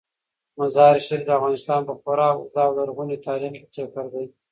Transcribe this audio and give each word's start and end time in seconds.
مزارشریف 0.59 1.21
د 1.25 1.29
افغانستان 1.39 1.79
په 1.89 1.93
خورا 1.99 2.29
اوږده 2.33 2.61
او 2.67 2.71
لرغوني 2.77 3.17
تاریخ 3.27 3.51
کې 3.73 3.81
ذکر 3.85 4.05
دی. 4.13 4.25